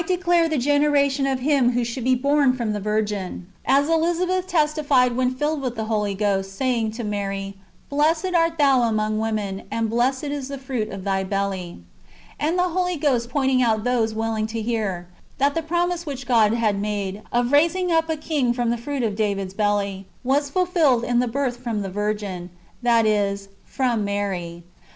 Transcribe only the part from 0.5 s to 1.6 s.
generation of